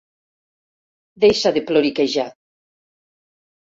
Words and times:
Deixa 1.25 1.53
de 1.59 1.65
ploriquejar! 1.69 2.29